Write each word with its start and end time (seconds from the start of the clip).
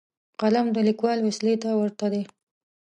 قلم 0.41 0.67
د 0.71 0.77
لیکوال 0.87 1.19
وسلې 1.21 1.55
ته 1.63 1.69
ورته 1.81 2.05
دی 2.13 2.23